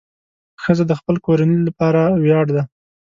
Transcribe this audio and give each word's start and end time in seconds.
ښځه 0.63 0.83
د 0.89 0.93
خپل 0.99 1.15
کورنۍ 1.25 1.59
لپاره 1.67 2.01
ویاړ 2.23 2.45
ده. 2.55 2.63